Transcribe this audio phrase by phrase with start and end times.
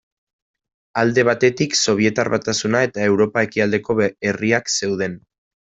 [1.01, 5.21] Alde batetik Sobietar Batasuna eta Europa ekialdeko herriak zeuden.